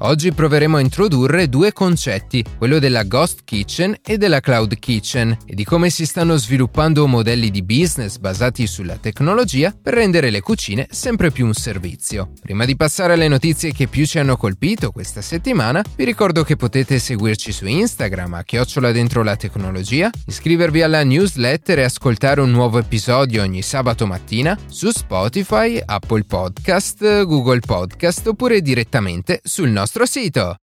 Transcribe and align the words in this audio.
Oggi 0.00 0.30
proveremo 0.32 0.76
a 0.76 0.80
introdurre 0.80 1.48
due 1.48 1.72
concetti, 1.72 2.44
quello 2.58 2.78
della 2.78 3.04
Ghost 3.04 3.40
Kitchen 3.44 3.96
e 4.04 4.18
della 4.18 4.40
Cloud 4.40 4.78
Kitchen, 4.78 5.34
e 5.46 5.54
di 5.54 5.64
come 5.64 5.88
si 5.88 6.04
stanno 6.04 6.36
sviluppando 6.36 7.06
modelli 7.06 7.50
di 7.50 7.62
business 7.62 8.18
basati 8.18 8.66
sulla 8.66 8.98
tecnologia 8.98 9.74
per 9.80 9.94
rendere 9.94 10.28
le 10.28 10.42
cucine 10.42 10.86
sempre 10.90 11.30
più 11.30 11.46
un 11.46 11.54
servizio. 11.54 12.32
Prima 12.42 12.66
di 12.66 12.76
passare 12.76 13.14
alle 13.14 13.26
notizie 13.26 13.72
che 13.72 13.86
più 13.86 14.04
ci 14.04 14.18
hanno 14.18 14.36
colpito 14.36 14.90
questa 14.90 15.22
settimana, 15.22 15.82
vi 15.96 16.04
ricordo 16.04 16.44
che 16.44 16.56
potete 16.56 16.98
seguirci 16.98 17.50
su 17.50 17.64
Instagram 17.66 18.34
a 18.34 18.42
chiocciola 18.42 18.92
dentro 18.92 19.22
la 19.22 19.36
tecnologia, 19.36 20.10
iscrivervi 20.26 20.82
alla 20.82 21.04
newsletter 21.04 21.78
e 21.78 21.84
ascoltare 21.84 22.42
un 22.42 22.50
nuovo 22.50 22.78
episodio 22.78 23.42
ogni 23.42 23.62
sabato 23.62 24.06
mattina 24.06 24.58
su 24.68 24.90
Spotify, 24.90 25.80
Apple 25.82 26.24
Podcast, 26.24 27.24
Google 27.24 27.60
Podcast 27.60 28.26
oppure 28.26 28.60
direttamente 28.60 29.40
sul 29.42 29.70
nostro 29.70 29.84
nostro 29.86 30.04
sito. 30.04 30.65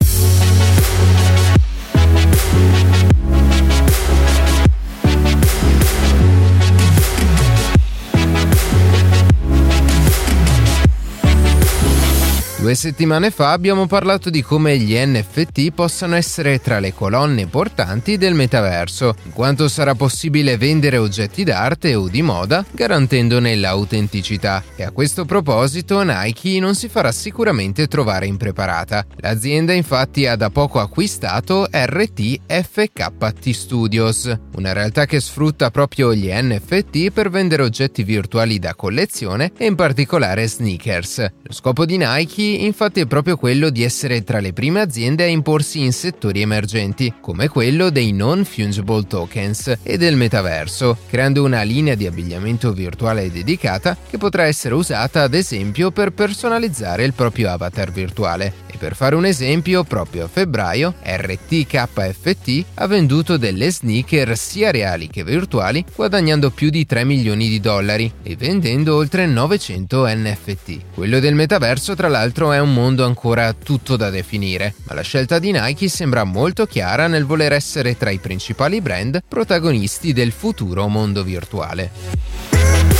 Due 12.60 12.74
settimane 12.74 13.30
fa 13.30 13.52
abbiamo 13.52 13.86
parlato 13.86 14.28
di 14.28 14.42
come 14.42 14.76
gli 14.76 14.94
NFT 14.94 15.70
possano 15.70 16.14
essere 16.14 16.60
tra 16.60 16.78
le 16.78 16.92
colonne 16.92 17.46
portanti 17.46 18.18
del 18.18 18.34
metaverso, 18.34 19.14
in 19.24 19.32
quanto 19.32 19.66
sarà 19.66 19.94
possibile 19.94 20.58
vendere 20.58 20.98
oggetti 20.98 21.42
d'arte 21.42 21.94
o 21.94 22.06
di 22.06 22.20
moda 22.20 22.62
garantendone 22.70 23.56
l'autenticità. 23.56 24.62
E 24.76 24.82
a 24.82 24.90
questo 24.90 25.24
proposito 25.24 26.02
Nike 26.02 26.60
non 26.60 26.74
si 26.74 26.90
farà 26.90 27.12
sicuramente 27.12 27.86
trovare 27.86 28.26
impreparata. 28.26 29.06
L'azienda 29.20 29.72
infatti 29.72 30.26
ha 30.26 30.36
da 30.36 30.50
poco 30.50 30.80
acquistato 30.80 31.66
RTFKT 31.66 33.50
Studios, 33.52 34.38
una 34.56 34.74
realtà 34.74 35.06
che 35.06 35.18
sfrutta 35.18 35.70
proprio 35.70 36.12
gli 36.12 36.28
NFT 36.30 37.10
per 37.10 37.30
vendere 37.30 37.62
oggetti 37.62 38.02
virtuali 38.02 38.58
da 38.58 38.74
collezione 38.74 39.50
e 39.56 39.64
in 39.64 39.76
particolare 39.76 40.46
sneakers. 40.46 41.26
Lo 41.42 41.54
scopo 41.54 41.86
di 41.86 41.96
Nike 41.96 42.49
infatti 42.64 43.00
è 43.00 43.06
proprio 43.06 43.36
quello 43.36 43.70
di 43.70 43.82
essere 43.82 44.22
tra 44.24 44.40
le 44.40 44.52
prime 44.52 44.80
aziende 44.80 45.24
a 45.24 45.26
imporsi 45.26 45.80
in 45.80 45.92
settori 45.92 46.40
emergenti, 46.40 47.12
come 47.20 47.48
quello 47.48 47.90
dei 47.90 48.12
non-fungible 48.12 49.06
tokens 49.06 49.78
e 49.82 49.96
del 49.96 50.16
metaverso, 50.16 50.98
creando 51.08 51.42
una 51.44 51.62
linea 51.62 51.94
di 51.94 52.06
abbigliamento 52.06 52.72
virtuale 52.72 53.30
dedicata 53.30 53.96
che 54.08 54.18
potrà 54.18 54.44
essere 54.44 54.74
usata 54.74 55.22
ad 55.22 55.34
esempio 55.34 55.90
per 55.90 56.12
personalizzare 56.12 57.04
il 57.04 57.12
proprio 57.12 57.50
avatar 57.50 57.90
virtuale. 57.92 58.68
E 58.72 58.76
per 58.78 58.94
fare 58.94 59.14
un 59.14 59.26
esempio, 59.26 59.84
proprio 59.84 60.24
a 60.24 60.28
febbraio 60.28 60.94
RTKFT 61.02 62.64
ha 62.74 62.86
venduto 62.86 63.36
delle 63.36 63.70
sneaker 63.70 64.36
sia 64.36 64.70
reali 64.70 65.08
che 65.08 65.24
virtuali, 65.24 65.84
guadagnando 65.94 66.50
più 66.50 66.70
di 66.70 66.86
3 66.86 67.04
milioni 67.04 67.48
di 67.48 67.60
dollari 67.60 68.10
e 68.22 68.36
vendendo 68.36 68.94
oltre 68.96 69.26
900 69.26 70.06
NFT. 70.06 70.78
Quello 70.94 71.18
del 71.18 71.34
metaverso, 71.34 71.94
tra 71.94 72.08
l'altro, 72.08 72.39
dentro 72.40 72.52
è 72.52 72.58
un 72.58 72.72
mondo 72.72 73.04
ancora 73.04 73.52
tutto 73.52 73.96
da 73.96 74.08
definire, 74.08 74.74
ma 74.84 74.94
la 74.94 75.02
scelta 75.02 75.38
di 75.38 75.52
Nike 75.52 75.88
sembra 75.88 76.24
molto 76.24 76.64
chiara 76.64 77.06
nel 77.06 77.26
voler 77.26 77.52
essere 77.52 77.98
tra 77.98 78.08
i 78.08 78.18
principali 78.18 78.80
brand 78.80 79.20
protagonisti 79.28 80.14
del 80.14 80.32
futuro 80.32 80.88
mondo 80.88 81.22
virtuale. 81.22 82.99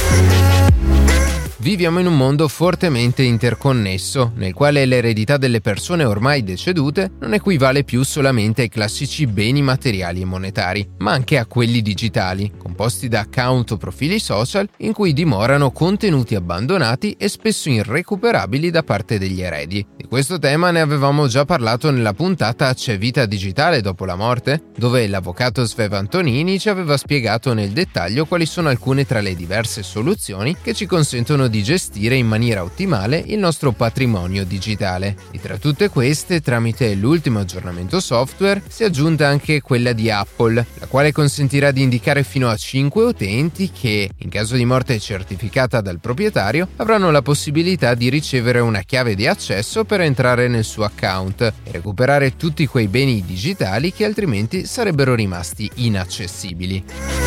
Viviamo 1.63 1.99
in 1.99 2.07
un 2.07 2.17
mondo 2.17 2.49
fortemente 2.49 3.23
interconnesso, 3.23 4.33
nel 4.37 4.55
quale 4.55 4.87
l'eredità 4.87 5.37
delle 5.37 5.61
persone 5.61 6.05
ormai 6.05 6.43
decedute 6.43 7.13
non 7.21 7.35
equivale 7.35 7.85
più 7.85 8.03
solamente 8.03 8.63
ai 8.63 8.71
classici 8.71 9.27
beni 9.27 9.61
materiali 9.61 10.23
e 10.23 10.25
monetari, 10.25 10.89
ma 11.01 11.13
anche 11.13 11.37
a 11.37 11.45
quelli 11.45 11.83
digitali, 11.83 12.51
composti 12.57 13.09
da 13.09 13.21
account 13.21 13.73
o 13.73 13.77
profili 13.77 14.19
social 14.19 14.67
in 14.79 14.95
cui 14.95 15.13
dimorano 15.13 15.71
contenuti 15.71 16.35
abbandonati 16.35 17.15
e 17.19 17.29
spesso 17.29 17.69
irrecuperabili 17.69 18.71
da 18.71 18.83
parte 18.83 19.19
degli 19.19 19.43
eredi. 19.43 19.87
Di 19.95 20.07
questo 20.07 20.39
tema 20.39 20.71
ne 20.71 20.81
avevamo 20.81 21.27
già 21.27 21.45
parlato 21.45 21.91
nella 21.91 22.15
puntata 22.15 22.73
C'è 22.73 22.97
vita 22.97 23.27
digitale 23.27 23.83
dopo 23.83 24.07
la 24.07 24.17
morte, 24.17 24.63
dove 24.79 25.07
l'avvocato 25.07 25.63
Svev 25.65 25.93
Antonini 25.93 26.59
ci 26.59 26.71
aveva 26.71 26.97
spiegato 26.97 27.53
nel 27.53 27.73
dettaglio 27.73 28.25
quali 28.25 28.47
sono 28.47 28.71
alcune 28.71 29.05
tra 29.05 29.21
le 29.21 29.37
diverse 29.37 29.83
soluzioni 29.83 30.57
che 30.63 30.73
ci 30.73 30.87
consentono 30.87 31.49
di 31.51 31.63
gestire 31.63 32.15
in 32.15 32.27
maniera 32.27 32.65
ottimale 32.65 33.23
il 33.27 33.39
nostro 33.39 33.73
patrimonio 33.73 34.45
digitale. 34.47 35.17
E 35.31 35.39
tra 35.39 35.59
tutte 35.59 35.91
queste, 35.91 36.41
tramite 36.41 36.95
l'ultimo 36.95 37.41
aggiornamento 37.41 38.01
software, 38.01 38.63
si 38.67 38.85
è 38.85 38.87
aggiunta 38.87 39.29
anche 39.29 39.61
quella 39.61 39.93
di 39.93 40.11
Apple, 40.11 40.65
la 40.79 40.87
quale 40.87 41.13
consentirà 41.13 41.71
di 41.73 41.83
indicare 41.83 42.23
fino 42.23 42.49
a 42.49 42.57
5 42.57 43.05
utenti 43.05 43.71
che, 43.71 44.09
in 44.17 44.31
caso 44.31 44.57
di 44.57 44.65
morte 44.65 44.99
certificata 44.99 45.83
dal 45.83 46.01
proprietario, 46.01 46.69
avranno 46.77 47.11
la 47.11 47.21
possibilità 47.21 47.95
di 47.95 48.09
ricevere 48.09 48.61
una 48.61 48.81
chiave 48.81 49.15
di 49.15 49.27
accesso 49.27 49.85
per 49.85 50.01
entrare 50.01 50.49
nel 50.49 50.65
suo 50.65 50.85
account 50.85 51.43
e 51.43 51.71
recuperare 51.73 52.37
tutti 52.37 52.67
quei 52.67 52.89
beni 52.89 53.25
digitali 53.25 53.93
che 53.93 54.05
altrimenti 54.05 54.65
sarebbero 54.65 55.15
rimasti 55.15 55.71
inaccessibili. 55.75 57.20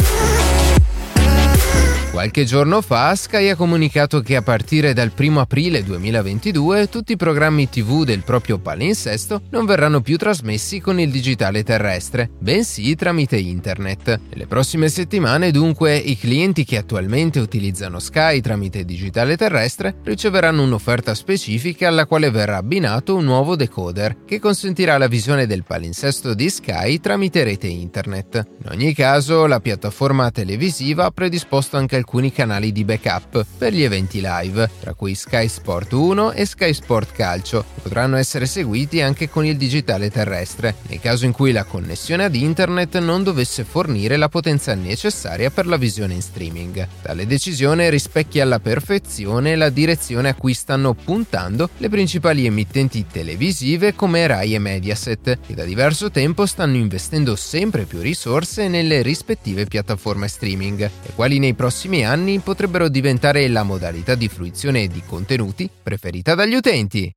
Qualche 2.13 2.45
giorno 2.45 2.81
fa 2.81 3.15
Sky 3.15 3.49
ha 3.49 3.55
comunicato 3.55 4.21
che 4.21 4.35
a 4.35 4.43
partire 4.43 4.93
dal 4.93 5.11
1 5.17 5.39
aprile 5.39 5.81
2022 5.81 6.87
tutti 6.87 7.13
i 7.13 7.17
programmi 7.17 7.67
TV 7.67 8.03
del 8.03 8.23
proprio 8.23 8.59
palinsesto 8.59 9.41
non 9.49 9.65
verranno 9.65 9.99
più 10.01 10.15
trasmessi 10.15 10.79
con 10.79 10.99
il 10.99 11.09
digitale 11.09 11.63
terrestre, 11.63 12.29
bensì 12.37 12.93
tramite 12.93 13.37
internet. 13.37 14.19
Nelle 14.29 14.45
prossime 14.45 14.89
settimane 14.89 15.49
dunque 15.49 15.97
i 15.97 16.15
clienti 16.15 16.65
che 16.65 16.77
attualmente 16.77 17.39
utilizzano 17.39 17.97
Sky 17.97 18.41
tramite 18.41 18.85
digitale 18.85 19.35
terrestre 19.35 19.95
riceveranno 20.03 20.61
un'offerta 20.61 21.15
specifica 21.15 21.87
alla 21.87 22.05
quale 22.05 22.29
verrà 22.29 22.57
abbinato 22.57 23.15
un 23.15 23.25
nuovo 23.25 23.55
decoder 23.55 24.17
che 24.23 24.37
consentirà 24.37 24.99
la 24.99 25.07
visione 25.07 25.47
del 25.47 25.63
palinsesto 25.63 26.35
di 26.35 26.47
Sky 26.47 26.99
tramite 26.99 27.43
rete 27.43 27.65
internet. 27.65 28.35
In 28.63 28.69
ogni 28.69 28.93
caso 28.93 29.47
la 29.47 29.59
piattaforma 29.59 30.29
televisiva 30.29 31.05
ha 31.05 31.11
predisposto 31.11 31.75
anche 31.75 32.01
alcuni 32.03 32.33
canali 32.33 32.73
di 32.73 32.83
backup 32.83 33.45
per 33.57 33.71
gli 33.71 33.81
eventi 33.81 34.21
live, 34.21 34.69
tra 34.81 34.93
cui 34.93 35.15
Sky 35.15 35.47
Sport 35.47 35.93
1 35.93 36.33
e 36.33 36.45
Sky 36.45 36.73
Sport 36.73 37.13
Calcio, 37.13 37.63
che 37.75 37.81
potranno 37.83 38.17
essere 38.17 38.45
seguiti 38.45 39.01
anche 39.01 39.29
con 39.29 39.45
il 39.45 39.55
digitale 39.55 40.11
terrestre, 40.11 40.75
nel 40.89 40.99
caso 40.99 41.23
in 41.23 41.31
cui 41.31 41.53
la 41.53 41.63
connessione 41.63 42.25
ad 42.25 42.35
internet 42.35 42.99
non 42.99 43.23
dovesse 43.23 43.63
fornire 43.63 44.17
la 44.17 44.27
potenza 44.27 44.75
necessaria 44.75 45.49
per 45.49 45.65
la 45.65 45.77
visione 45.77 46.13
in 46.13 46.21
streaming. 46.21 46.85
Tale 47.01 47.25
decisione 47.25 47.89
rispecchia 47.89 48.43
alla 48.43 48.59
perfezione 48.59 49.55
la 49.55 49.69
direzione 49.69 50.27
a 50.27 50.35
cui 50.35 50.53
stanno 50.53 50.93
puntando 50.93 51.69
le 51.77 51.87
principali 51.87 52.45
emittenti 52.45 53.05
televisive 53.09 53.95
come 53.95 54.27
Rai 54.27 54.55
e 54.55 54.59
Mediaset, 54.59 55.39
che 55.47 55.53
da 55.53 55.63
diverso 55.63 56.11
tempo 56.11 56.45
stanno 56.45 56.75
investendo 56.75 57.37
sempre 57.37 57.85
più 57.85 58.01
risorse 58.01 58.67
nelle 58.67 59.01
rispettive 59.01 59.65
piattaforme 59.65 60.27
streaming, 60.27 60.79
le 60.79 61.11
quali 61.15 61.39
nei 61.39 61.53
prossimi 61.53 61.92
prossimi 61.93 62.05
anni 62.05 62.39
potrebbero 62.39 62.89
diventare 62.89 63.47
la 63.47 63.61
modalità 63.61 64.15
di 64.15 64.27
fruizione 64.27 64.87
di 64.87 65.03
contenuti 65.05 65.69
preferita 65.83 66.33
dagli 66.33 66.55
utenti. 66.55 67.13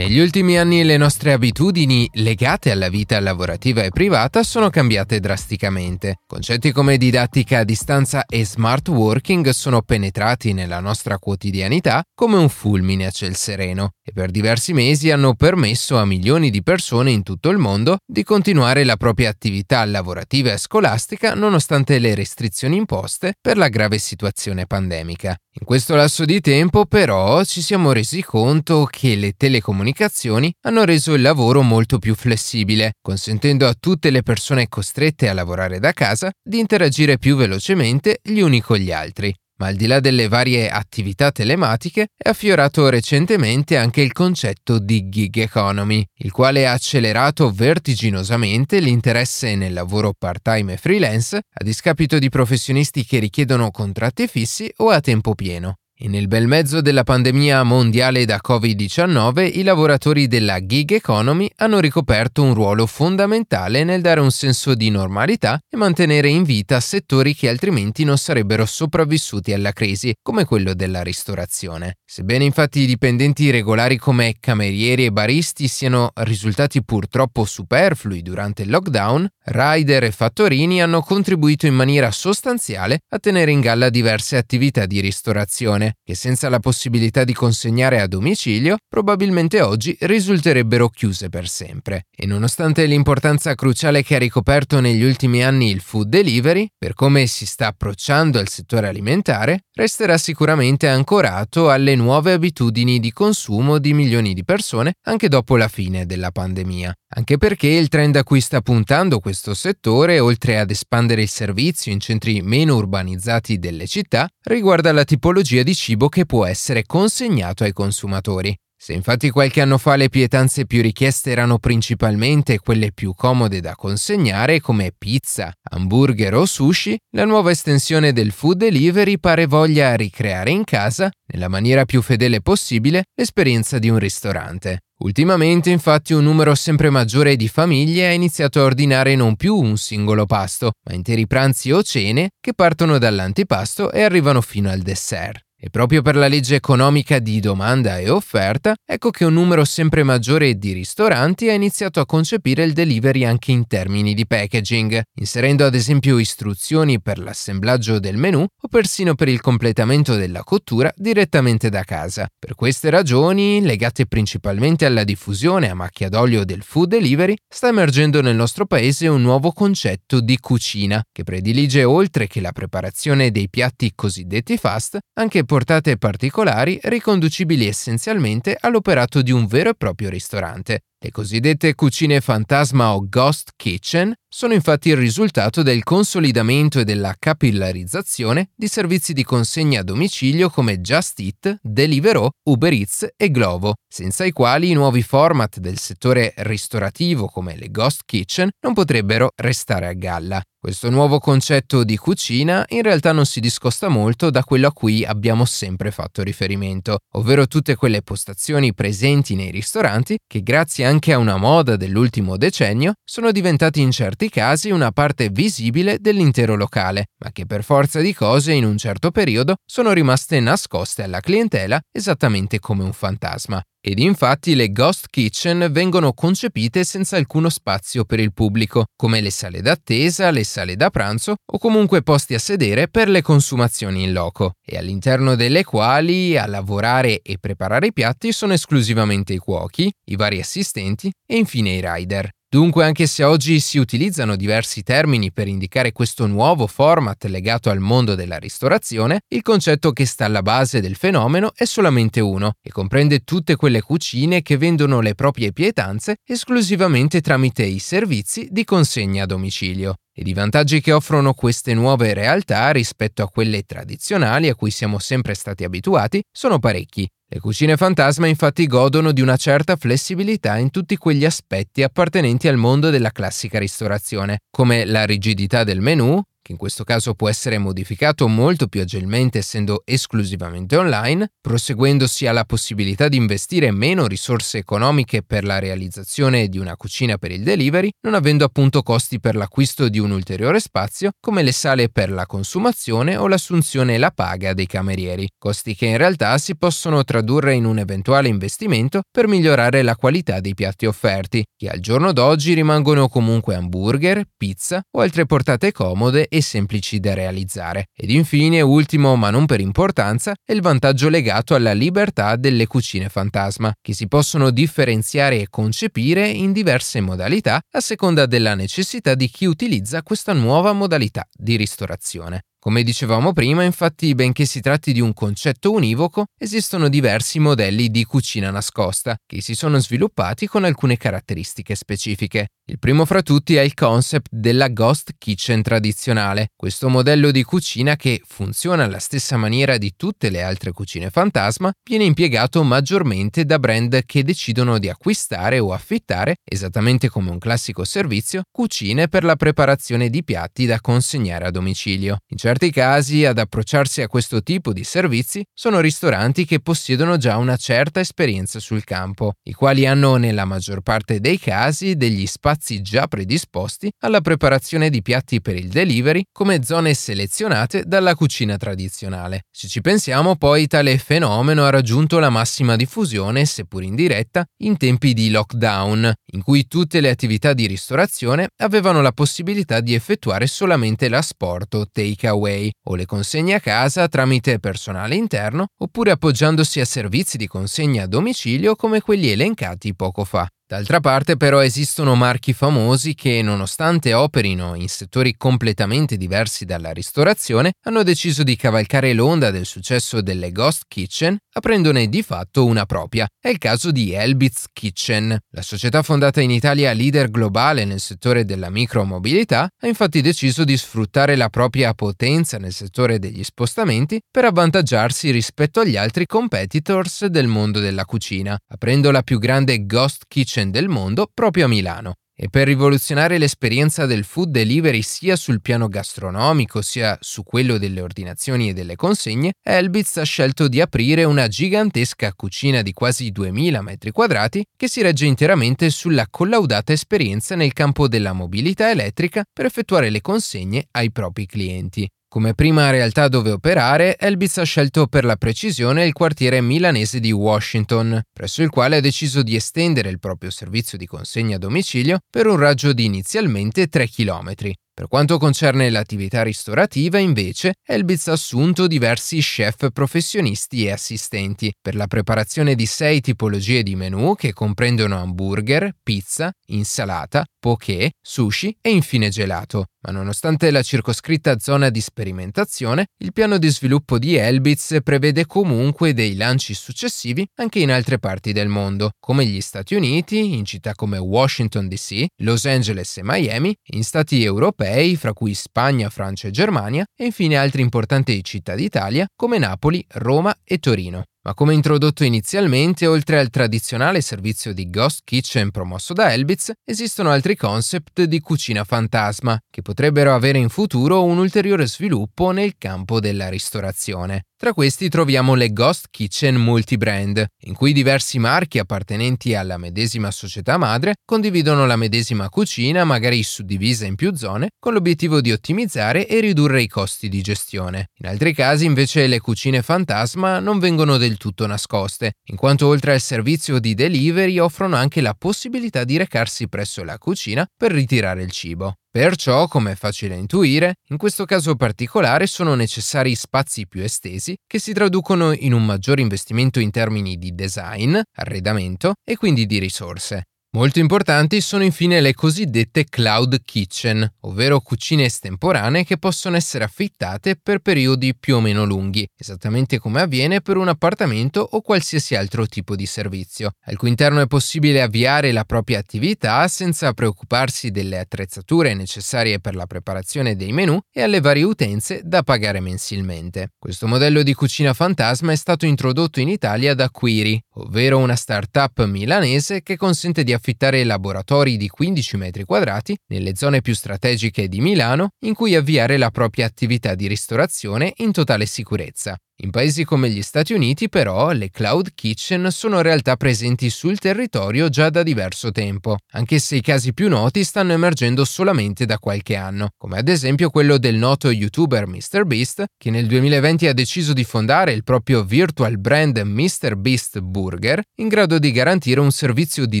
Negli 0.10 0.18
ultimi 0.18 0.58
anni 0.58 0.82
le 0.82 0.96
nostre 0.96 1.32
abitudini 1.32 2.10
legate 2.14 2.72
alla 2.72 2.88
vita 2.88 3.20
lavorativa 3.20 3.84
e 3.84 3.90
privata 3.90 4.42
sono 4.42 4.68
cambiate 4.68 5.20
drasticamente. 5.20 6.16
Concetti 6.26 6.72
come 6.72 6.96
didattica 6.96 7.60
a 7.60 7.64
distanza 7.64 8.24
e 8.26 8.44
smart 8.44 8.88
working 8.88 9.50
sono 9.50 9.82
penetrati 9.82 10.52
nella 10.52 10.80
nostra 10.80 11.16
quotidianità 11.20 12.02
come 12.12 12.38
un 12.38 12.48
fulmine 12.48 13.06
a 13.06 13.10
ciel 13.12 13.36
sereno 13.36 13.90
e 14.02 14.10
per 14.12 14.32
diversi 14.32 14.72
mesi 14.72 15.12
hanno 15.12 15.34
permesso 15.34 15.96
a 15.96 16.04
milioni 16.04 16.50
di 16.50 16.64
persone 16.64 17.12
in 17.12 17.22
tutto 17.22 17.48
il 17.48 17.58
mondo 17.58 17.98
di 18.04 18.24
continuare 18.24 18.82
la 18.82 18.96
propria 18.96 19.28
attività 19.28 19.84
lavorativa 19.84 20.50
e 20.50 20.58
scolastica 20.58 21.34
nonostante 21.34 22.00
le 22.00 22.16
restrizioni 22.16 22.78
imposte 22.78 23.34
per 23.40 23.56
la 23.56 23.68
grave 23.68 23.98
situazione 23.98 24.66
pandemica. 24.66 25.36
In 25.58 25.66
questo 25.66 25.96
lasso 25.96 26.24
di 26.24 26.40
tempo 26.40 26.86
però 26.86 27.42
ci 27.42 27.60
siamo 27.60 27.90
resi 27.90 28.22
conto 28.22 28.84
che 28.84 29.16
le 29.16 29.32
telecomunicazioni 29.32 30.54
hanno 30.60 30.84
reso 30.84 31.12
il 31.14 31.22
lavoro 31.22 31.62
molto 31.62 31.98
più 31.98 32.14
flessibile, 32.14 32.92
consentendo 33.02 33.66
a 33.66 33.74
tutte 33.78 34.10
le 34.10 34.22
persone 34.22 34.68
costrette 34.68 35.28
a 35.28 35.32
lavorare 35.32 35.80
da 35.80 35.92
casa 35.92 36.30
di 36.40 36.60
interagire 36.60 37.18
più 37.18 37.34
velocemente 37.34 38.20
gli 38.22 38.38
uni 38.38 38.60
con 38.60 38.76
gli 38.76 38.92
altri. 38.92 39.34
Ma 39.60 39.66
al 39.66 39.74
di 39.74 39.86
là 39.86 40.00
delle 40.00 40.26
varie 40.26 40.70
attività 40.70 41.30
telematiche 41.30 42.08
è 42.16 42.30
affiorato 42.30 42.88
recentemente 42.88 43.76
anche 43.76 44.00
il 44.00 44.12
concetto 44.12 44.78
di 44.78 45.10
gig 45.10 45.36
economy, 45.36 46.02
il 46.20 46.32
quale 46.32 46.66
ha 46.66 46.72
accelerato 46.72 47.50
vertiginosamente 47.50 48.80
l'interesse 48.80 49.54
nel 49.56 49.74
lavoro 49.74 50.14
part-time 50.18 50.72
e 50.72 50.76
freelance 50.78 51.36
a 51.36 51.62
discapito 51.62 52.18
di 52.18 52.30
professionisti 52.30 53.04
che 53.04 53.18
richiedono 53.18 53.70
contratti 53.70 54.26
fissi 54.28 54.72
o 54.78 54.88
a 54.88 55.00
tempo 55.00 55.34
pieno. 55.34 55.76
E 56.02 56.08
nel 56.08 56.28
bel 56.28 56.46
mezzo 56.46 56.80
della 56.80 57.02
pandemia 57.02 57.62
mondiale 57.62 58.24
da 58.24 58.40
Covid-19, 58.42 59.58
i 59.58 59.62
lavoratori 59.62 60.28
della 60.28 60.64
gig 60.64 60.92
economy 60.92 61.46
hanno 61.56 61.78
ricoperto 61.78 62.42
un 62.42 62.54
ruolo 62.54 62.86
fondamentale 62.86 63.84
nel 63.84 64.00
dare 64.00 64.20
un 64.20 64.30
senso 64.30 64.74
di 64.74 64.88
normalità 64.88 65.60
e 65.68 65.76
mantenere 65.76 66.28
in 66.28 66.42
vita 66.42 66.80
settori 66.80 67.34
che 67.34 67.50
altrimenti 67.50 68.04
non 68.04 68.16
sarebbero 68.16 68.64
sopravvissuti 68.64 69.52
alla 69.52 69.72
crisi, 69.72 70.14
come 70.22 70.46
quello 70.46 70.72
della 70.72 71.02
ristorazione. 71.02 71.98
Sebbene 72.02 72.44
infatti 72.44 72.80
i 72.80 72.86
dipendenti 72.86 73.50
regolari 73.50 73.98
come 73.98 74.36
camerieri 74.40 75.04
e 75.04 75.12
baristi 75.12 75.68
siano 75.68 76.12
risultati 76.14 76.82
purtroppo 76.82 77.44
superflui 77.44 78.22
durante 78.22 78.62
il 78.62 78.70
lockdown, 78.70 79.28
rider 79.44 80.04
e 80.04 80.12
fattorini 80.12 80.80
hanno 80.80 81.02
contribuito 81.02 81.66
in 81.66 81.74
maniera 81.74 82.10
sostanziale 82.10 83.00
a 83.10 83.18
tenere 83.18 83.50
in 83.50 83.60
galla 83.60 83.90
diverse 83.90 84.38
attività 84.38 84.86
di 84.86 85.00
ristorazione 85.00 85.88
che 86.04 86.14
senza 86.14 86.48
la 86.48 86.58
possibilità 86.58 87.24
di 87.24 87.32
consegnare 87.32 88.00
a 88.00 88.06
domicilio 88.06 88.76
probabilmente 88.88 89.60
oggi 89.60 89.96
risulterebbero 90.00 90.88
chiuse 90.88 91.28
per 91.28 91.48
sempre. 91.48 92.06
E 92.14 92.26
nonostante 92.26 92.84
l'importanza 92.86 93.54
cruciale 93.54 94.02
che 94.02 94.16
ha 94.16 94.18
ricoperto 94.18 94.80
negli 94.80 95.02
ultimi 95.02 95.42
anni 95.42 95.70
il 95.70 95.80
food 95.80 96.08
delivery, 96.08 96.68
per 96.76 96.94
come 96.94 97.26
si 97.26 97.46
sta 97.46 97.68
approcciando 97.68 98.38
al 98.38 98.48
settore 98.48 98.88
alimentare, 98.88 99.64
resterà 99.74 100.18
sicuramente 100.18 100.88
ancorato 100.88 101.70
alle 101.70 101.94
nuove 101.94 102.32
abitudini 102.32 103.00
di 103.00 103.12
consumo 103.12 103.78
di 103.78 103.94
milioni 103.94 104.34
di 104.34 104.44
persone 104.44 104.94
anche 105.04 105.28
dopo 105.28 105.56
la 105.56 105.68
fine 105.68 106.06
della 106.06 106.30
pandemia. 106.30 106.94
Anche 107.12 107.38
perché 107.38 107.66
il 107.66 107.88
trend 107.88 108.14
a 108.16 108.22
cui 108.22 108.40
sta 108.40 108.60
puntando 108.60 109.18
questo 109.18 109.52
settore, 109.52 110.20
oltre 110.20 110.58
ad 110.60 110.70
espandere 110.70 111.22
il 111.22 111.28
servizio 111.28 111.90
in 111.90 111.98
centri 111.98 112.40
meno 112.40 112.76
urbanizzati 112.76 113.58
delle 113.58 113.88
città, 113.88 114.28
riguarda 114.44 114.92
la 114.92 115.02
tipologia 115.02 115.64
di 115.64 115.74
cibo 115.80 116.10
che 116.10 116.26
può 116.26 116.44
essere 116.44 116.84
consegnato 116.84 117.64
ai 117.64 117.72
consumatori. 117.72 118.54
Se 118.76 118.92
infatti 118.92 119.30
qualche 119.30 119.62
anno 119.62 119.78
fa 119.78 119.96
le 119.96 120.10
pietanze 120.10 120.66
più 120.66 120.82
richieste 120.82 121.30
erano 121.30 121.58
principalmente 121.58 122.58
quelle 122.58 122.92
più 122.92 123.14
comode 123.14 123.60
da 123.60 123.74
consegnare 123.74 124.60
come 124.60 124.92
pizza, 124.96 125.52
hamburger 125.70 126.34
o 126.34 126.44
sushi, 126.44 126.98
la 127.14 127.24
nuova 127.24 127.50
estensione 127.50 128.12
del 128.12 128.30
food 128.30 128.58
delivery 128.58 129.18
pare 129.18 129.46
voglia 129.46 129.94
ricreare 129.96 130.50
in 130.50 130.64
casa, 130.64 131.10
nella 131.32 131.48
maniera 131.48 131.86
più 131.86 132.02
fedele 132.02 132.42
possibile, 132.42 133.04
l'esperienza 133.14 133.78
di 133.78 133.88
un 133.88 133.98
ristorante. 133.98 134.80
Ultimamente 134.98 135.70
infatti 135.70 136.12
un 136.12 136.24
numero 136.24 136.54
sempre 136.54 136.90
maggiore 136.90 137.36
di 137.36 137.48
famiglie 137.48 138.08
ha 138.08 138.12
iniziato 138.12 138.60
a 138.60 138.64
ordinare 138.64 139.14
non 139.14 139.36
più 139.36 139.56
un 139.56 139.78
singolo 139.78 140.26
pasto, 140.26 140.72
ma 140.86 140.94
interi 140.94 141.26
pranzi 141.26 141.70
o 141.72 141.82
cene 141.82 142.30
che 142.38 142.52
partono 142.52 142.98
dall'antipasto 142.98 143.90
e 143.92 144.02
arrivano 144.02 144.42
fino 144.42 144.68
al 144.68 144.80
dessert. 144.80 145.48
E 145.62 145.68
proprio 145.68 146.00
per 146.00 146.16
la 146.16 146.26
legge 146.26 146.54
economica 146.54 147.18
di 147.18 147.38
domanda 147.38 147.98
e 147.98 148.08
offerta, 148.08 148.74
ecco 148.82 149.10
che 149.10 149.26
un 149.26 149.34
numero 149.34 149.66
sempre 149.66 150.02
maggiore 150.02 150.54
di 150.54 150.72
ristoranti 150.72 151.50
ha 151.50 151.52
iniziato 151.52 152.00
a 152.00 152.06
concepire 152.06 152.64
il 152.64 152.72
delivery 152.72 153.24
anche 153.24 153.52
in 153.52 153.66
termini 153.66 154.14
di 154.14 154.26
packaging, 154.26 155.02
inserendo 155.16 155.66
ad 155.66 155.74
esempio 155.74 156.18
istruzioni 156.18 156.98
per 157.02 157.18
l'assemblaggio 157.18 157.98
del 157.98 158.16
menù 158.16 158.40
o 158.40 158.68
persino 158.68 159.14
per 159.14 159.28
il 159.28 159.42
completamento 159.42 160.14
della 160.14 160.44
cottura 160.44 160.90
direttamente 160.96 161.68
da 161.68 161.84
casa. 161.84 162.26
Per 162.38 162.54
queste 162.54 162.88
ragioni, 162.88 163.60
legate 163.60 164.06
principalmente 164.06 164.86
alla 164.86 165.04
diffusione 165.04 165.68
a 165.68 165.74
macchia 165.74 166.08
d'olio 166.08 166.46
del 166.46 166.62
food 166.62 166.88
delivery, 166.88 167.36
sta 167.46 167.68
emergendo 167.68 168.22
nel 168.22 168.34
nostro 168.34 168.64
paese 168.64 169.08
un 169.08 169.20
nuovo 169.20 169.52
concetto 169.52 170.22
di 170.22 170.38
cucina, 170.38 171.04
che 171.12 171.22
predilige 171.22 171.84
oltre 171.84 172.26
che 172.28 172.40
la 172.40 172.52
preparazione 172.52 173.30
dei 173.30 173.50
piatti 173.50 173.92
cosiddetti 173.94 174.56
fast, 174.56 174.96
anche 175.18 175.44
portate 175.50 175.96
particolari 175.96 176.78
riconducibili 176.80 177.66
essenzialmente 177.66 178.56
all'operato 178.60 179.20
di 179.20 179.32
un 179.32 179.46
vero 179.46 179.70
e 179.70 179.74
proprio 179.74 180.08
ristorante. 180.08 180.82
Le 181.02 181.10
cosiddette 181.12 181.74
cucine 181.74 182.20
fantasma 182.20 182.94
o 182.94 183.08
ghost 183.08 183.52
kitchen 183.56 184.12
sono 184.28 184.52
infatti 184.52 184.90
il 184.90 184.98
risultato 184.98 185.62
del 185.62 185.82
consolidamento 185.82 186.78
e 186.78 186.84
della 186.84 187.16
capillarizzazione 187.18 188.50
di 188.54 188.68
servizi 188.68 189.14
di 189.14 189.24
consegna 189.24 189.80
a 189.80 189.82
domicilio 189.82 190.50
come 190.50 190.82
Just 190.82 191.18
Eat, 191.20 191.58
Deliveroo, 191.62 192.30
Uber 192.48 192.72
Eats 192.74 193.08
e 193.16 193.30
Glovo, 193.30 193.76
senza 193.88 194.24
i 194.24 194.30
quali 194.30 194.68
i 194.68 194.74
nuovi 194.74 195.02
format 195.02 195.58
del 195.58 195.78
settore 195.78 196.34
ristorativo 196.36 197.28
come 197.28 197.56
le 197.56 197.70
ghost 197.70 198.02
kitchen 198.04 198.50
non 198.60 198.74
potrebbero 198.74 199.30
restare 199.36 199.86
a 199.86 199.94
galla. 199.94 200.42
Questo 200.62 200.90
nuovo 200.90 201.20
concetto 201.20 201.84
di 201.84 201.96
cucina 201.96 202.66
in 202.68 202.82
realtà 202.82 203.12
non 203.12 203.24
si 203.24 203.40
discosta 203.40 203.88
molto 203.88 204.28
da 204.28 204.44
quello 204.44 204.68
a 204.68 204.72
cui 204.72 205.06
abbiamo 205.06 205.46
sempre 205.46 205.90
fatto 205.90 206.22
riferimento, 206.22 206.98
ovvero 207.14 207.46
tutte 207.46 207.76
quelle 207.76 208.02
postazioni 208.02 208.74
presenti 208.74 209.34
nei 209.34 209.50
ristoranti 209.50 210.18
che 210.26 210.42
grazie 210.42 210.84
anche 210.90 211.12
a 211.12 211.18
una 211.18 211.36
moda 211.36 211.76
dell'ultimo 211.76 212.36
decennio 212.36 212.94
sono 213.04 213.30
diventati 213.30 213.80
in 213.80 213.92
certi 213.92 214.28
casi 214.28 214.70
una 214.70 214.90
parte 214.90 215.28
visibile 215.28 215.98
dell'intero 216.00 216.56
locale, 216.56 217.10
ma 217.22 217.30
che 217.30 217.46
per 217.46 217.62
forza 217.62 218.00
di 218.00 218.12
cose 218.12 218.52
in 218.52 218.64
un 218.64 218.76
certo 218.76 219.12
periodo 219.12 219.54
sono 219.64 219.92
rimaste 219.92 220.40
nascoste 220.40 221.04
alla 221.04 221.20
clientela 221.20 221.80
esattamente 221.92 222.58
come 222.58 222.82
un 222.82 222.92
fantasma. 222.92 223.62
Ed 223.82 223.98
infatti 223.98 224.54
le 224.54 224.72
ghost 224.72 225.06
kitchen 225.08 225.68
vengono 225.70 226.12
concepite 226.12 226.84
senza 226.84 227.16
alcuno 227.16 227.48
spazio 227.48 228.04
per 228.04 228.20
il 228.20 228.34
pubblico, 228.34 228.84
come 228.94 229.22
le 229.22 229.30
sale 229.30 229.62
d'attesa, 229.62 230.30
le 230.30 230.44
sale 230.44 230.76
da 230.76 230.90
pranzo 230.90 231.36
o 231.50 231.58
comunque 231.58 232.02
posti 232.02 232.34
a 232.34 232.38
sedere 232.38 232.88
per 232.88 233.08
le 233.08 233.22
consumazioni 233.22 234.02
in 234.02 234.12
loco, 234.12 234.52
e 234.62 234.76
all'interno 234.76 235.34
delle 235.34 235.64
quali 235.64 236.36
a 236.36 236.46
lavorare 236.46 237.22
e 237.22 237.38
preparare 237.38 237.86
i 237.86 237.92
piatti 237.94 238.32
sono 238.32 238.52
esclusivamente 238.52 239.32
i 239.32 239.38
cuochi, 239.38 239.90
i 240.10 240.16
vari 240.16 240.40
assistenti 240.40 241.10
e 241.26 241.38
infine 241.38 241.70
i 241.70 241.80
rider. 241.82 242.30
Dunque, 242.52 242.84
anche 242.84 243.06
se 243.06 243.22
oggi 243.22 243.60
si 243.60 243.78
utilizzano 243.78 244.34
diversi 244.34 244.82
termini 244.82 245.30
per 245.30 245.46
indicare 245.46 245.92
questo 245.92 246.26
nuovo 246.26 246.66
format 246.66 247.26
legato 247.26 247.70
al 247.70 247.78
mondo 247.78 248.16
della 248.16 248.38
ristorazione, 248.38 249.20
il 249.28 249.42
concetto 249.42 249.92
che 249.92 250.04
sta 250.04 250.24
alla 250.24 250.42
base 250.42 250.80
del 250.80 250.96
fenomeno 250.96 251.52
è 251.54 251.64
solamente 251.64 252.18
uno 252.18 252.54
e 252.60 252.72
comprende 252.72 253.20
tutte 253.20 253.54
quelle 253.54 253.80
cucine 253.82 254.42
che 254.42 254.56
vendono 254.56 254.98
le 254.98 255.14
proprie 255.14 255.52
pietanze 255.52 256.16
esclusivamente 256.24 257.20
tramite 257.20 257.62
i 257.62 257.78
servizi 257.78 258.48
di 258.50 258.64
consegna 258.64 259.22
a 259.22 259.26
domicilio. 259.26 259.94
Ed 260.12 260.26
i 260.26 260.34
vantaggi 260.34 260.80
che 260.80 260.92
offrono 260.92 261.34
queste 261.34 261.72
nuove 261.72 262.14
realtà 262.14 262.70
rispetto 262.70 263.22
a 263.22 263.28
quelle 263.28 263.62
tradizionali 263.62 264.48
a 264.48 264.54
cui 264.54 264.70
siamo 264.70 264.98
sempre 264.98 265.34
stati 265.34 265.64
abituati 265.64 266.22
sono 266.30 266.58
parecchi. 266.58 267.08
Le 267.32 267.38
cucine 267.38 267.76
fantasma 267.76 268.26
infatti 268.26 268.66
godono 268.66 269.12
di 269.12 269.20
una 269.20 269.36
certa 269.36 269.76
flessibilità 269.76 270.56
in 270.56 270.70
tutti 270.70 270.96
quegli 270.96 271.24
aspetti 271.24 271.84
appartenenti 271.84 272.48
al 272.48 272.56
mondo 272.56 272.90
della 272.90 273.12
classica 273.12 273.60
ristorazione, 273.60 274.38
come 274.50 274.84
la 274.84 275.04
rigidità 275.06 275.62
del 275.62 275.80
menù, 275.80 276.20
che 276.50 276.52
in 276.52 276.56
questo 276.56 276.84
caso 276.84 277.14
può 277.14 277.28
essere 277.28 277.58
modificato 277.58 278.26
molto 278.26 278.66
più 278.66 278.80
agilmente 278.80 279.38
essendo 279.38 279.82
esclusivamente 279.84 280.76
online, 280.76 281.30
proseguendosi 281.40 282.26
alla 282.26 282.44
possibilità 282.44 283.08
di 283.08 283.16
investire 283.16 283.70
meno 283.70 284.06
risorse 284.06 284.58
economiche 284.58 285.22
per 285.22 285.44
la 285.44 285.58
realizzazione 285.58 286.48
di 286.48 286.58
una 286.58 286.76
cucina 286.76 287.16
per 287.16 287.30
il 287.30 287.42
delivery, 287.42 287.90
non 288.02 288.14
avendo 288.14 288.44
appunto 288.44 288.82
costi 288.82 289.20
per 289.20 289.36
l'acquisto 289.36 289.88
di 289.88 289.98
un 289.98 290.10
ulteriore 290.10 290.60
spazio, 290.60 291.12
come 291.20 291.42
le 291.42 291.52
sale 291.52 291.88
per 291.88 292.10
la 292.10 292.26
consumazione 292.26 293.16
o 293.16 293.28
l'assunzione 293.28 293.94
e 293.94 293.98
la 293.98 294.10
paga 294.10 294.52
dei 294.52 294.66
camerieri, 294.66 295.28
costi 295.38 295.74
che 295.74 295.86
in 295.86 295.96
realtà 295.96 296.36
si 296.38 296.56
possono 296.56 297.04
tradurre 297.04 297.54
in 297.54 297.64
un 297.64 297.78
eventuale 297.78 298.28
investimento 298.28 299.02
per 299.10 299.28
migliorare 299.28 299.82
la 299.82 299.96
qualità 299.96 300.40
dei 300.40 300.54
piatti 300.54 300.86
offerti, 300.86 301.44
che 301.56 301.68
al 301.68 301.78
giorno 301.78 302.12
d'oggi 302.12 302.54
rimangono 302.54 303.08
comunque 303.08 303.54
hamburger, 303.54 304.24
pizza 304.36 304.82
o 304.90 305.00
altre 305.00 305.26
portate 305.26 305.72
comode 305.72 306.26
e 306.28 306.39
semplici 306.40 307.00
da 307.00 307.14
realizzare. 307.14 307.86
Ed 307.94 308.10
infine, 308.10 308.60
ultimo 308.60 309.16
ma 309.16 309.30
non 309.30 309.46
per 309.46 309.60
importanza, 309.60 310.34
è 310.44 310.52
il 310.52 310.60
vantaggio 310.60 311.08
legato 311.08 311.54
alla 311.54 311.72
libertà 311.72 312.36
delle 312.36 312.66
cucine 312.66 313.08
fantasma, 313.08 313.72
che 313.80 313.94
si 313.94 314.08
possono 314.08 314.50
differenziare 314.50 315.40
e 315.40 315.48
concepire 315.48 316.28
in 316.28 316.52
diverse 316.52 317.00
modalità 317.00 317.60
a 317.70 317.80
seconda 317.80 318.26
della 318.26 318.54
necessità 318.54 319.14
di 319.14 319.28
chi 319.28 319.46
utilizza 319.46 320.02
questa 320.02 320.32
nuova 320.32 320.72
modalità 320.72 321.26
di 321.32 321.56
ristorazione. 321.56 322.42
Come 322.62 322.82
dicevamo 322.82 323.32
prima, 323.32 323.62
infatti, 323.62 324.14
benché 324.14 324.44
si 324.44 324.60
tratti 324.60 324.92
di 324.92 325.00
un 325.00 325.14
concetto 325.14 325.72
univoco, 325.72 326.26
esistono 326.38 326.90
diversi 326.90 327.38
modelli 327.38 327.90
di 327.90 328.04
cucina 328.04 328.50
nascosta 328.50 329.16
che 329.26 329.40
si 329.40 329.54
sono 329.54 329.78
sviluppati 329.78 330.46
con 330.46 330.64
alcune 330.64 330.98
caratteristiche 330.98 331.74
specifiche. 331.74 332.48
Il 332.66 332.78
primo 332.78 333.06
fra 333.06 333.22
tutti 333.22 333.56
è 333.56 333.62
il 333.62 333.72
concept 333.72 334.28
della 334.30 334.68
ghost 334.68 335.14
kitchen 335.16 335.62
tradizionale, 335.62 336.48
questo 336.54 336.90
modello 336.90 337.30
di 337.30 337.42
cucina 337.42 337.96
che 337.96 338.20
funziona 338.24 338.84
alla 338.84 338.98
stessa 338.98 339.38
maniera 339.38 339.78
di 339.78 339.94
tutte 339.96 340.28
le 340.28 340.42
altre 340.42 340.70
cucine 340.70 341.08
fantasma, 341.08 341.72
viene 341.82 342.04
impiegato 342.04 342.62
maggiormente 342.62 343.46
da 343.46 343.58
brand 343.58 344.04
che 344.04 344.22
decidono 344.22 344.78
di 344.78 344.88
acquistare 344.88 345.58
o 345.58 345.72
affittare, 345.72 346.36
esattamente 346.44 347.08
come 347.08 347.30
un 347.30 347.38
classico 347.38 347.84
servizio, 347.84 348.42
cucine 348.52 349.08
per 349.08 349.24
la 349.24 349.34
preparazione 349.34 350.10
di 350.10 350.22
piatti 350.22 350.66
da 350.66 350.78
consegnare 350.80 351.46
a 351.46 351.50
domicilio. 351.50 352.18
In 352.28 352.36
certi 352.50 352.72
casi 352.72 353.24
ad 353.24 353.38
approcciarsi 353.38 354.02
a 354.02 354.08
questo 354.08 354.42
tipo 354.42 354.72
di 354.72 354.82
servizi 354.82 355.40
sono 355.54 355.78
ristoranti 355.78 356.44
che 356.44 356.58
possiedono 356.58 357.16
già 357.16 357.36
una 357.36 357.54
certa 357.54 358.00
esperienza 358.00 358.58
sul 358.58 358.82
campo, 358.82 359.34
i 359.44 359.52
quali 359.52 359.86
hanno 359.86 360.16
nella 360.16 360.44
maggior 360.44 360.80
parte 360.80 361.20
dei 361.20 361.38
casi 361.38 361.94
degli 361.94 362.26
spazi 362.26 362.82
già 362.82 363.06
predisposti 363.06 363.88
alla 364.00 364.20
preparazione 364.20 364.90
di 364.90 365.00
piatti 365.00 365.40
per 365.40 365.54
il 365.54 365.68
delivery 365.68 366.24
come 366.32 366.64
zone 366.64 366.92
selezionate 366.92 367.84
dalla 367.86 368.16
cucina 368.16 368.56
tradizionale. 368.56 369.42
Se 369.48 369.68
ci 369.68 369.80
pensiamo 369.80 370.34
poi 370.34 370.66
tale 370.66 370.98
fenomeno 370.98 371.64
ha 371.64 371.70
raggiunto 371.70 372.18
la 372.18 372.30
massima 372.30 372.74
diffusione, 372.74 373.44
seppur 373.44 373.84
in 373.84 373.94
diretta, 373.94 374.44
in 374.64 374.76
tempi 374.76 375.14
di 375.14 375.30
lockdown, 375.30 376.12
in 376.32 376.42
cui 376.42 376.66
tutte 376.66 377.00
le 377.00 377.10
attività 377.10 377.52
di 377.52 377.68
ristorazione 377.68 378.48
avevano 378.56 379.02
la 379.02 379.12
possibilità 379.12 379.78
di 379.78 379.94
effettuare 379.94 380.48
solamente 380.48 381.08
l'asporto 381.08 381.86
take 381.92 382.26
away 382.26 382.38
o 382.48 382.94
le 382.94 383.06
consegne 383.06 383.54
a 383.54 383.60
casa 383.60 384.08
tramite 384.08 384.58
personale 384.58 385.14
interno 385.14 385.66
oppure 385.78 386.10
appoggiandosi 386.12 386.80
a 386.80 386.84
servizi 386.84 387.36
di 387.36 387.46
consegna 387.46 388.04
a 388.04 388.06
domicilio 388.06 388.76
come 388.76 389.00
quelli 389.00 389.30
elencati 389.30 389.94
poco 389.94 390.24
fa. 390.24 390.48
D'altra 390.70 391.00
parte 391.00 391.36
però 391.36 391.64
esistono 391.64 392.14
marchi 392.14 392.52
famosi 392.52 393.16
che, 393.16 393.42
nonostante 393.42 394.14
operino 394.14 394.76
in 394.76 394.86
settori 394.86 395.36
completamente 395.36 396.16
diversi 396.16 396.64
dalla 396.64 396.92
ristorazione, 396.92 397.72
hanno 397.86 398.04
deciso 398.04 398.44
di 398.44 398.54
cavalcare 398.54 399.12
l'onda 399.12 399.50
del 399.50 399.66
successo 399.66 400.20
delle 400.20 400.52
Ghost 400.52 400.84
Kitchen 400.86 401.36
aprendone 401.52 402.08
di 402.08 402.22
fatto 402.22 402.66
una 402.66 402.86
propria. 402.86 403.26
È 403.40 403.48
il 403.48 403.58
caso 403.58 403.90
di 403.90 404.12
Elbitz 404.12 404.66
Kitchen. 404.72 405.36
La 405.50 405.62
società 405.62 406.02
fondata 406.02 406.40
in 406.40 406.52
Italia 406.52 406.92
leader 406.92 407.30
globale 407.30 407.84
nel 407.84 407.98
settore 407.98 408.44
della 408.44 408.70
micromobilità 408.70 409.68
ha 409.76 409.86
infatti 409.88 410.20
deciso 410.20 410.62
di 410.62 410.76
sfruttare 410.76 411.34
la 411.34 411.48
propria 411.48 411.94
potenza 411.94 412.58
nel 412.58 412.72
settore 412.72 413.18
degli 413.18 413.42
spostamenti 413.42 414.20
per 414.30 414.44
avvantaggiarsi 414.44 415.32
rispetto 415.32 415.80
agli 415.80 415.96
altri 415.96 416.26
competitors 416.26 417.26
del 417.26 417.48
mondo 417.48 417.80
della 417.80 418.04
cucina, 418.04 418.56
aprendo 418.68 419.10
la 419.10 419.22
più 419.22 419.40
grande 419.40 419.84
Ghost 419.84 420.26
Kitchen 420.28 420.59
kitchen 420.60 420.70
del 420.70 420.88
mondo 420.88 421.30
proprio 421.32 421.64
a 421.64 421.68
Milano. 421.68 422.14
E 422.42 422.48
per 422.48 422.66
rivoluzionare 422.66 423.36
l'esperienza 423.36 424.06
del 424.06 424.24
food 424.24 424.48
delivery 424.48 425.02
sia 425.02 425.36
sul 425.36 425.60
piano 425.60 425.88
gastronomico 425.88 426.80
sia 426.80 427.18
su 427.20 427.42
quello 427.42 427.76
delle 427.76 428.00
ordinazioni 428.00 428.70
e 428.70 428.72
delle 428.72 428.96
consegne, 428.96 429.52
Elbitz 429.62 430.16
ha 430.16 430.22
scelto 430.22 430.66
di 430.66 430.80
aprire 430.80 431.24
una 431.24 431.48
gigantesca 431.48 432.32
cucina 432.34 432.80
di 432.80 432.94
quasi 432.94 433.30
2000 433.30 433.82
m2 433.82 434.62
che 434.74 434.88
si 434.88 435.02
regge 435.02 435.26
interamente 435.26 435.90
sulla 435.90 436.28
collaudata 436.30 436.94
esperienza 436.94 437.54
nel 437.56 437.74
campo 437.74 438.08
della 438.08 438.32
mobilità 438.32 438.88
elettrica 438.90 439.44
per 439.52 439.66
effettuare 439.66 440.08
le 440.08 440.22
consegne 440.22 440.86
ai 440.92 441.12
propri 441.12 441.44
clienti. 441.44 442.08
Come 442.32 442.54
prima 442.54 442.90
realtà 442.90 443.26
dove 443.26 443.50
operare, 443.50 444.16
Elbitz 444.16 444.58
ha 444.58 444.62
scelto 444.62 445.08
per 445.08 445.24
la 445.24 445.34
precisione 445.34 446.04
il 446.04 446.12
quartiere 446.12 446.60
milanese 446.60 447.18
di 447.18 447.32
Washington, 447.32 448.22
presso 448.32 448.62
il 448.62 448.70
quale 448.70 448.98
ha 448.98 449.00
deciso 449.00 449.42
di 449.42 449.56
estendere 449.56 450.10
il 450.10 450.20
proprio 450.20 450.50
servizio 450.50 450.96
di 450.96 451.06
consegna 451.06 451.56
a 451.56 451.58
domicilio 451.58 452.20
per 452.30 452.46
un 452.46 452.56
raggio 452.56 452.92
di 452.92 453.04
inizialmente 453.04 453.88
3 453.88 454.08
km. 454.08 454.54
Per 455.00 455.08
quanto 455.08 455.38
concerne 455.38 455.88
l'attività 455.88 456.42
ristorativa, 456.42 457.16
invece, 457.16 457.76
Elbitz 457.82 458.28
ha 458.28 458.32
assunto 458.32 458.86
diversi 458.86 459.38
chef 459.40 459.88
professionisti 459.92 460.84
e 460.84 460.90
assistenti 460.90 461.72
per 461.80 461.94
la 461.94 462.06
preparazione 462.06 462.74
di 462.74 462.84
sei 462.84 463.22
tipologie 463.22 463.82
di 463.82 463.96
menù 463.96 464.34
che 464.34 464.52
comprendono 464.52 465.18
hamburger, 465.18 465.96
pizza, 466.02 466.52
insalata, 466.66 467.46
poké, 467.58 468.10
sushi 468.20 468.76
e 468.78 468.90
infine 468.90 469.30
gelato. 469.30 469.86
Ma 470.02 470.12
nonostante 470.12 470.70
la 470.70 470.82
circoscritta 470.82 471.58
zona 471.58 471.90
di 471.90 472.00
sperimentazione, 472.00 473.08
il 473.18 473.32
piano 473.34 473.58
di 473.58 473.68
sviluppo 473.68 474.18
di 474.18 474.34
Elbitz 474.34 474.98
prevede 475.02 475.44
comunque 475.44 476.14
dei 476.14 476.36
lanci 476.36 476.72
successivi 476.72 477.46
anche 477.56 477.80
in 477.80 477.90
altre 477.90 478.18
parti 478.18 478.52
del 478.52 478.68
mondo, 478.68 479.10
come 479.20 479.44
gli 479.44 479.60
Stati 479.60 479.94
Uniti, 479.94 480.54
in 480.54 480.64
città 480.64 480.94
come 480.94 481.18
Washington 481.18 481.86
DC, 481.86 482.24
Los 482.38 482.64
Angeles 482.64 483.18
e 483.18 483.22
Miami, 483.22 483.76
in 483.92 484.02
stati 484.02 484.42
europei 484.42 484.89
europei, 484.90 485.16
fra 485.16 485.32
cui 485.32 485.54
Spagna, 485.54 486.10
Francia 486.10 486.48
e 486.48 486.50
Germania, 486.50 487.04
e 487.16 487.24
infine 487.24 487.56
altre 487.56 487.82
importanti 487.82 488.42
città 488.42 488.74
d'Italia 488.74 489.26
come 489.34 489.58
Napoli, 489.58 490.04
Roma 490.08 490.54
e 490.64 490.78
Torino. 490.78 491.24
Ma 491.42 491.54
come 491.54 491.72
introdotto 491.72 492.22
inizialmente, 492.22 493.06
oltre 493.06 493.38
al 493.38 493.48
tradizionale 493.48 494.20
servizio 494.20 494.74
di 494.74 494.90
Ghost 494.90 495.20
Kitchen 495.24 495.70
promosso 495.70 496.12
da 496.12 496.32
Elbitz, 496.32 496.72
esistono 496.84 497.30
altri 497.30 497.56
concept 497.56 498.24
di 498.24 498.40
cucina 498.40 498.84
fantasma 498.84 499.58
che 499.70 499.80
potrebbero 499.80 500.34
avere 500.34 500.58
in 500.58 500.68
futuro 500.68 501.24
un 501.24 501.38
ulteriore 501.38 501.86
sviluppo 501.86 502.50
nel 502.50 502.74
campo 502.76 503.20
della 503.20 503.48
ristorazione. 503.48 504.42
Tra 504.60 504.74
questi 504.74 505.08
troviamo 505.08 505.54
le 505.54 505.72
Ghost 505.72 506.08
Kitchen 506.10 506.56
Multibrand, 506.56 507.46
in 507.60 507.72
cui 507.72 507.94
diversi 507.94 508.38
marchi 508.38 508.78
appartenenti 508.78 509.54
alla 509.54 509.78
medesima 509.78 510.30
società 510.30 510.76
madre 510.76 511.14
condividono 511.24 511.86
la 511.86 511.96
medesima 511.96 512.50
cucina, 512.50 513.04
magari 513.04 513.42
suddivisa 513.42 514.04
in 514.04 514.16
più 514.16 514.34
zone, 514.34 514.68
con 514.78 514.92
l'obiettivo 514.92 515.40
di 515.40 515.50
ottimizzare 515.50 516.26
e 516.26 516.40
ridurre 516.40 516.82
i 516.82 516.88
costi 516.88 517.30
di 517.30 517.40
gestione. 517.40 518.08
In 518.18 518.28
altri 518.28 518.52
casi 518.52 518.84
invece 518.84 519.28
le 519.28 519.40
cucine 519.40 519.80
fantasma 519.80 520.58
non 520.58 520.78
vengono 520.78 521.16
del 521.16 521.38
tutto 521.38 521.66
nascoste, 521.66 522.32
in 522.48 522.56
quanto 522.56 522.86
oltre 522.86 523.14
al 523.14 523.20
servizio 523.22 523.78
di 523.78 523.94
delivery 523.94 524.58
offrono 524.58 524.96
anche 524.96 525.22
la 525.22 525.32
possibilità 525.32 526.04
di 526.04 526.18
recarsi 526.18 526.68
presso 526.68 527.02
la 527.02 527.16
cucina 527.16 527.66
per 527.74 527.92
ritirare 527.92 528.42
il 528.42 528.50
cibo. 528.50 528.96
Perciò, 529.12 529.66
come 529.66 529.92
è 529.92 529.94
facile 529.96 530.36
intuire, 530.36 530.94
in 531.08 531.16
questo 531.16 531.44
caso 531.44 531.74
particolare 531.74 532.46
sono 532.46 532.76
necessari 532.76 533.34
spazi 533.34 533.88
più 533.88 534.02
estesi 534.02 534.54
che 534.68 534.78
si 534.78 534.92
traducono 534.92 535.50
in 535.52 535.72
un 535.72 535.84
maggiore 535.84 536.20
investimento 536.20 536.78
in 536.78 536.92
termini 536.92 537.36
di 537.36 537.52
design, 537.52 538.16
arredamento 538.36 539.14
e 539.24 539.36
quindi 539.36 539.66
di 539.66 539.78
risorse. 539.80 540.49
Molto 540.72 541.00
importanti 541.00 541.60
sono 541.60 541.82
infine 541.82 542.20
le 542.20 542.32
cosiddette 542.32 543.06
cloud 543.06 543.60
kitchen, 543.64 544.34
ovvero 544.42 544.78
cucine 544.78 545.24
estemporanee 545.24 546.04
che 546.04 546.16
possono 546.16 546.54
essere 546.54 546.84
affittate 546.84 547.56
per 547.60 547.80
periodi 547.80 548.36
più 548.36 548.54
o 548.54 548.60
meno 548.60 548.84
lunghi, 548.84 549.28
esattamente 549.36 549.98
come 549.98 550.20
avviene 550.20 550.60
per 550.60 550.76
un 550.76 550.86
appartamento 550.86 551.66
o 551.72 551.80
qualsiasi 551.80 552.36
altro 552.36 552.68
tipo 552.68 552.94
di 552.94 553.04
servizio, 553.04 553.72
al 553.86 553.96
cui 553.96 554.10
interno 554.10 554.42
è 554.42 554.46
possibile 554.46 555.02
avviare 555.02 555.50
la 555.50 555.64
propria 555.64 555.98
attività 555.98 556.68
senza 556.68 557.12
preoccuparsi 557.14 557.90
delle 557.90 558.20
attrezzature 558.20 558.94
necessarie 558.94 559.58
per 559.58 559.74
la 559.74 559.86
preparazione 559.86 560.54
dei 560.54 560.70
menù 560.70 560.96
e 561.10 561.22
alle 561.22 561.40
varie 561.40 561.64
utenze 561.64 562.20
da 562.22 562.44
pagare 562.44 562.78
mensilmente. 562.78 563.72
Questo 563.76 564.06
modello 564.06 564.44
di 564.44 564.54
cucina 564.54 564.94
fantasma 564.94 565.50
è 565.50 565.56
stato 565.56 565.84
introdotto 565.84 566.38
in 566.38 566.48
Italia 566.48 566.94
da 566.94 567.10
Quiri, 567.10 567.60
ovvero 567.74 568.18
una 568.18 568.36
startup 568.36 569.04
milanese 569.04 569.82
che 569.82 569.96
consente 569.96 570.44
di 570.44 570.58
affittare 570.60 571.02
laboratori 571.04 571.78
di 571.78 571.88
15 571.88 572.36
metri 572.36 572.64
quadrati 572.64 573.16
nelle 573.28 573.56
zone 573.56 573.80
più 573.80 573.94
strategiche 573.94 574.68
di 574.68 574.80
Milano 574.80 575.30
in 575.46 575.54
cui 575.54 575.74
avviare 575.74 576.18
la 576.18 576.30
propria 576.30 576.66
attività 576.66 577.14
di 577.14 577.26
ristorazione 577.26 578.12
in 578.18 578.30
totale 578.30 578.66
sicurezza. 578.66 579.36
In 579.62 579.70
paesi 579.70 580.04
come 580.04 580.30
gli 580.30 580.40
Stati 580.40 580.72
Uniti 580.72 581.10
però 581.10 581.50
le 581.50 581.70
cloud 581.70 582.14
kitchen 582.14 582.70
sono 582.70 583.02
realtà 583.02 583.36
presenti 583.36 583.90
sul 583.90 584.18
territorio 584.18 584.88
già 584.88 585.10
da 585.10 585.22
diverso 585.22 585.70
tempo, 585.70 586.16
anche 586.30 586.58
se 586.58 586.76
i 586.76 586.80
casi 586.80 587.12
più 587.12 587.28
noti 587.28 587.62
stanno 587.62 587.92
emergendo 587.92 588.46
solamente 588.46 589.04
da 589.04 589.18
qualche 589.18 589.56
anno, 589.56 589.90
come 589.98 590.16
ad 590.16 590.28
esempio 590.28 590.70
quello 590.70 590.96
del 590.96 591.16
noto 591.16 591.50
youtuber 591.50 592.06
MrBeast 592.06 592.84
che 592.96 593.10
nel 593.10 593.26
2020 593.26 593.86
ha 593.86 593.92
deciso 593.92 594.32
di 594.32 594.44
fondare 594.44 594.92
il 594.92 595.04
proprio 595.04 595.44
virtual 595.44 595.98
brand 595.98 596.38
MrBeast 596.38 597.40
Burger 597.40 598.00
in 598.14 598.28
grado 598.28 598.58
di 598.58 598.72
garantire 598.72 599.20
un 599.20 599.30
servizio 599.30 599.84
di 599.84 600.00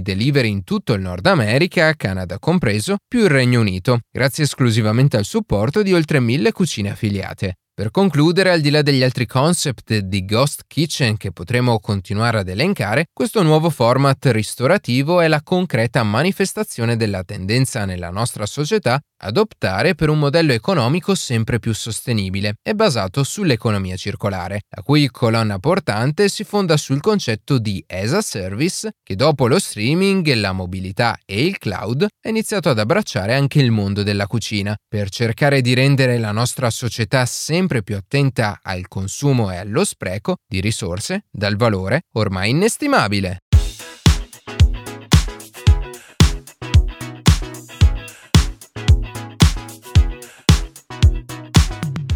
delivery 0.00 0.48
in 0.48 0.64
tutto 0.64 0.94
il 0.94 1.02
Nord 1.02 1.26
America, 1.26 1.92
Canada 1.96 2.38
compreso, 2.38 2.96
più 3.06 3.24
il 3.24 3.28
Regno 3.28 3.60
Unito, 3.60 3.98
grazie 4.10 4.44
esclusivamente 4.44 5.18
al 5.18 5.26
supporto 5.26 5.82
di 5.82 5.92
oltre 5.92 6.18
mille 6.18 6.50
cucine 6.50 6.92
affiliate. 6.92 7.56
Per 7.80 7.90
concludere, 7.90 8.50
al 8.50 8.60
di 8.60 8.68
là 8.68 8.82
degli 8.82 9.02
altri 9.02 9.24
concept 9.24 9.96
di 10.00 10.26
Ghost 10.26 10.64
Kitchen 10.66 11.16
che 11.16 11.32
potremo 11.32 11.80
continuare 11.80 12.40
ad 12.40 12.48
elencare, 12.50 13.06
questo 13.10 13.42
nuovo 13.42 13.70
format 13.70 14.22
ristorativo 14.26 15.22
è 15.22 15.28
la 15.28 15.40
concreta 15.42 16.02
manifestazione 16.02 16.98
della 16.98 17.24
tendenza 17.24 17.86
nella 17.86 18.10
nostra 18.10 18.44
società 18.44 19.00
ad 19.22 19.36
optare 19.36 19.94
per 19.94 20.08
un 20.08 20.18
modello 20.18 20.52
economico 20.52 21.14
sempre 21.14 21.58
più 21.58 21.74
sostenibile 21.74 22.54
e 22.62 22.74
basato 22.74 23.22
sull'economia 23.22 23.96
circolare, 23.96 24.62
la 24.74 24.82
cui 24.82 25.08
colonna 25.10 25.58
portante 25.58 26.28
si 26.28 26.44
fonda 26.44 26.76
sul 26.76 27.00
concetto 27.00 27.58
di 27.58 27.82
as 27.86 28.12
a 28.12 28.22
service 28.22 28.92
che 29.02 29.16
dopo 29.16 29.46
lo 29.46 29.58
streaming, 29.58 30.32
la 30.34 30.52
mobilità 30.52 31.18
e 31.24 31.44
il 31.44 31.58
cloud 31.58 32.02
ha 32.02 32.28
iniziato 32.28 32.68
ad 32.70 32.78
abbracciare 32.78 33.34
anche 33.34 33.60
il 33.60 33.70
mondo 33.70 34.02
della 34.02 34.26
cucina, 34.26 34.74
per 34.88 35.10
cercare 35.10 35.60
di 35.60 35.74
rendere 35.74 36.18
la 36.18 36.32
nostra 36.32 36.70
società 36.70 37.26
sempre 37.26 37.69
più 37.82 37.96
attenta 37.96 38.58
al 38.62 38.88
consumo 38.88 39.50
e 39.50 39.56
allo 39.56 39.84
spreco 39.84 40.36
di 40.46 40.60
risorse 40.60 41.24
dal 41.30 41.56
valore 41.56 42.02
ormai 42.12 42.50
inestimabile. 42.50 43.42